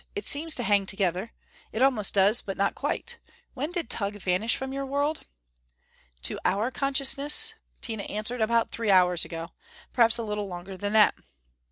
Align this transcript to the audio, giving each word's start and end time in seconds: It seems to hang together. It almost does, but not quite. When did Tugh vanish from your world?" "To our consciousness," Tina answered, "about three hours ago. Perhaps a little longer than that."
It 0.15 0.25
seems 0.25 0.55
to 0.55 0.63
hang 0.63 0.87
together. 0.87 1.31
It 1.71 1.83
almost 1.83 2.15
does, 2.15 2.41
but 2.41 2.57
not 2.57 2.73
quite. 2.73 3.19
When 3.53 3.71
did 3.71 3.87
Tugh 3.87 4.15
vanish 4.19 4.55
from 4.55 4.73
your 4.73 4.83
world?" 4.83 5.27
"To 6.23 6.39
our 6.43 6.71
consciousness," 6.71 7.53
Tina 7.81 8.01
answered, 8.05 8.41
"about 8.41 8.71
three 8.71 8.89
hours 8.89 9.25
ago. 9.25 9.49
Perhaps 9.93 10.17
a 10.17 10.23
little 10.23 10.47
longer 10.47 10.75
than 10.75 10.93
that." 10.93 11.13